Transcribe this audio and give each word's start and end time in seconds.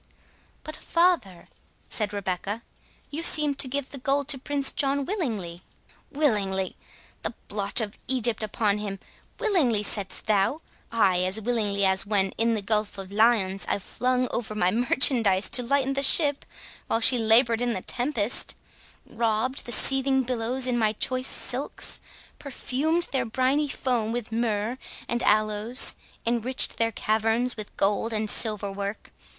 "But, 0.63 0.75
father," 0.77 1.47
said 1.87 2.11
Rebecca, 2.11 2.63
"you 3.11 3.21
seemed 3.21 3.59
to 3.59 3.67
give 3.67 3.91
the 3.91 3.99
gold 3.99 4.27
to 4.29 4.39
Prince 4.39 4.71
John 4.71 5.05
willingly." 5.05 5.61
"Willingly? 6.11 6.75
the 7.21 7.35
blotch 7.47 7.81
of 7.81 7.99
Egypt 8.07 8.41
upon 8.41 8.79
him!—Willingly, 8.79 9.83
saidst 9.83 10.25
thou?—Ay, 10.25 11.19
as 11.23 11.39
willingly 11.39 11.85
as 11.85 12.07
when, 12.07 12.31
in 12.31 12.55
the 12.55 12.63
Gulf 12.63 12.97
of 12.97 13.11
Lyons, 13.11 13.63
I 13.69 13.77
flung 13.77 14.27
over 14.31 14.55
my 14.55 14.71
merchandise 14.71 15.47
to 15.49 15.61
lighten 15.61 15.93
the 15.93 16.01
ship, 16.01 16.45
while 16.87 16.99
she 16.99 17.19
laboured 17.19 17.61
in 17.61 17.73
the 17.73 17.83
tempest—robed 17.83 19.65
the 19.67 19.71
seething 19.71 20.23
billows 20.23 20.65
in 20.65 20.79
my 20.79 20.93
choice 20.93 21.27
silks—perfumed 21.27 23.03
their 23.11 23.25
briny 23.25 23.67
foam 23.67 24.11
with 24.11 24.31
myrrh 24.31 24.79
and 25.07 25.21
aloes—enriched 25.21 26.77
their 26.79 26.91
caverns 26.91 27.55
with 27.55 27.77
gold 27.77 28.11
and 28.11 28.31
silver 28.31 28.71
work! 28.71 29.11